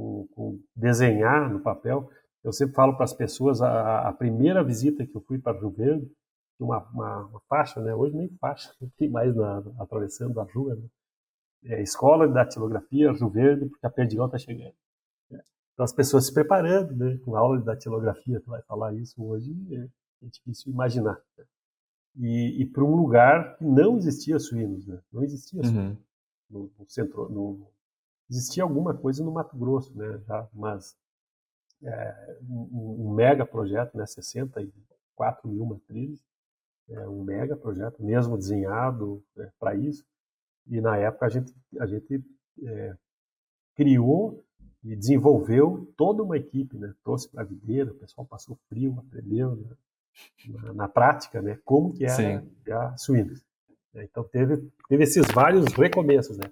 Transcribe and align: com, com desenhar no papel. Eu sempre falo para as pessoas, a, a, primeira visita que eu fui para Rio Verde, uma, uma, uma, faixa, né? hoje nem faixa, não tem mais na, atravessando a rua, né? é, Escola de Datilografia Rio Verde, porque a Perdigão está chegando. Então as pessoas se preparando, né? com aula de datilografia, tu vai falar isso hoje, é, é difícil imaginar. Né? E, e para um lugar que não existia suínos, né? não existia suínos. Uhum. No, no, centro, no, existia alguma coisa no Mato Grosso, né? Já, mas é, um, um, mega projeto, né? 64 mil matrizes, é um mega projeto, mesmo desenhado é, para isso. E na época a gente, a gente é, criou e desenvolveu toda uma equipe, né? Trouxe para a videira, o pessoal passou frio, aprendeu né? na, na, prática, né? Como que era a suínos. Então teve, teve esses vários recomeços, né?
com, 0.00 0.26
com 0.34 0.60
desenhar 0.74 1.50
no 1.50 1.60
papel. 1.60 2.10
Eu 2.42 2.52
sempre 2.52 2.74
falo 2.74 2.94
para 2.94 3.04
as 3.04 3.12
pessoas, 3.12 3.60
a, 3.60 4.08
a, 4.08 4.12
primeira 4.12 4.64
visita 4.64 5.06
que 5.06 5.14
eu 5.14 5.20
fui 5.20 5.38
para 5.38 5.58
Rio 5.58 5.70
Verde, 5.70 6.10
uma, 6.58 6.78
uma, 6.90 7.26
uma, 7.26 7.40
faixa, 7.48 7.80
né? 7.80 7.94
hoje 7.94 8.16
nem 8.16 8.28
faixa, 8.38 8.72
não 8.80 8.88
tem 8.96 9.10
mais 9.10 9.34
na, 9.34 9.62
atravessando 9.78 10.40
a 10.40 10.44
rua, 10.44 10.74
né? 10.74 10.88
é, 11.64 11.82
Escola 11.82 12.26
de 12.26 12.34
Datilografia 12.34 13.12
Rio 13.12 13.28
Verde, 13.28 13.66
porque 13.66 13.86
a 13.86 13.90
Perdigão 13.90 14.26
está 14.26 14.38
chegando. 14.38 14.74
Então 15.74 15.84
as 15.84 15.92
pessoas 15.92 16.26
se 16.26 16.34
preparando, 16.34 16.94
né? 16.94 17.18
com 17.24 17.36
aula 17.36 17.58
de 17.58 17.64
datilografia, 17.64 18.40
tu 18.40 18.50
vai 18.50 18.60
falar 18.62 18.94
isso 18.94 19.22
hoje, 19.22 19.54
é, 19.72 19.88
é 20.26 20.28
difícil 20.28 20.72
imaginar. 20.72 21.18
Né? 21.38 21.44
E, 22.16 22.62
e 22.62 22.66
para 22.66 22.84
um 22.84 22.94
lugar 22.94 23.56
que 23.56 23.64
não 23.64 23.96
existia 23.96 24.38
suínos, 24.38 24.86
né? 24.86 25.00
não 25.12 25.22
existia 25.22 25.62
suínos. 25.62 25.96
Uhum. 25.96 26.04
No, 26.50 26.70
no, 26.78 26.90
centro, 26.90 27.28
no, 27.30 27.70
existia 28.30 28.62
alguma 28.62 28.94
coisa 28.94 29.24
no 29.24 29.32
Mato 29.32 29.56
Grosso, 29.56 29.96
né? 29.96 30.18
Já, 30.26 30.48
mas 30.54 30.96
é, 31.82 32.38
um, 32.48 33.08
um, 33.08 33.14
mega 33.14 33.44
projeto, 33.44 33.96
né? 33.96 34.06
64 34.06 35.48
mil 35.48 35.66
matrizes, 35.66 36.22
é 36.88 37.08
um 37.08 37.22
mega 37.22 37.56
projeto, 37.56 38.02
mesmo 38.02 38.36
desenhado 38.36 39.22
é, 39.36 39.50
para 39.58 39.74
isso. 39.74 40.04
E 40.66 40.80
na 40.80 40.96
época 40.96 41.26
a 41.26 41.28
gente, 41.28 41.54
a 41.78 41.86
gente 41.86 42.24
é, 42.62 42.96
criou 43.74 44.44
e 44.84 44.96
desenvolveu 44.96 45.92
toda 45.96 46.22
uma 46.22 46.36
equipe, 46.36 46.78
né? 46.78 46.94
Trouxe 47.02 47.28
para 47.28 47.42
a 47.42 47.46
videira, 47.46 47.90
o 47.90 47.94
pessoal 47.94 48.26
passou 48.26 48.56
frio, 48.68 48.96
aprendeu 48.98 49.56
né? 49.56 49.76
na, 50.48 50.72
na, 50.72 50.88
prática, 50.88 51.42
né? 51.42 51.58
Como 51.64 51.92
que 51.92 52.04
era 52.04 52.44
a 52.70 52.96
suínos. 52.96 53.44
Então 53.94 54.22
teve, 54.22 54.70
teve 54.88 55.02
esses 55.02 55.26
vários 55.32 55.72
recomeços, 55.74 56.38
né? 56.38 56.44